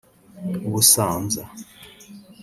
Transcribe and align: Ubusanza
Ubusanza 0.67 1.41